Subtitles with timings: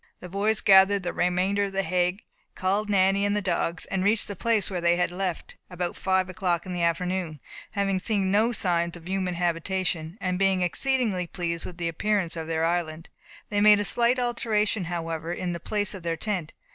[0.19, 2.21] The boys gathered the remainder of the hay,
[2.55, 6.27] called Nanny and the dogs, and reached the place which they had left, about five
[6.27, 7.39] o'clock in the afternoon
[7.73, 12.47] having seen no signs of human habitation, and being exceedingly pleased with the appearance of
[12.47, 13.09] their island;
[13.49, 16.53] they made a slight alteration, however, in the place of their tent.